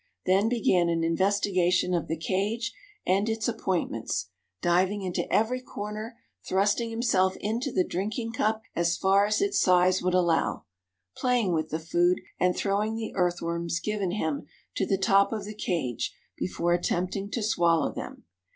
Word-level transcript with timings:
Then 0.25 0.49
began 0.49 0.89
an 0.89 1.03
investigation 1.03 1.93
of 1.93 2.07
the 2.07 2.17
cage 2.17 2.73
and 3.05 3.29
its 3.29 3.47
appointments, 3.47 4.29
diving 4.59 5.03
into 5.03 5.31
every 5.31 5.61
corner, 5.61 6.17
thrusting 6.43 6.89
himself 6.89 7.35
into 7.37 7.71
the 7.71 7.83
drinking 7.83 8.33
cup 8.33 8.63
as 8.75 8.97
far 8.97 9.27
as 9.27 9.43
its 9.43 9.61
size 9.61 10.01
would 10.01 10.15
allow, 10.15 10.65
playing 11.15 11.53
with 11.53 11.69
the 11.69 11.77
food, 11.77 12.19
and 12.39 12.55
throwing 12.57 12.95
the 12.95 13.13
earthworms 13.13 13.79
given 13.79 14.09
him 14.09 14.47
to 14.73 14.87
the 14.87 14.97
top 14.97 15.31
of 15.31 15.45
the 15.45 15.53
cage 15.53 16.11
before 16.35 16.73
attempting 16.73 17.29
to 17.29 17.43
swallow 17.43 17.93
them. 17.93 18.23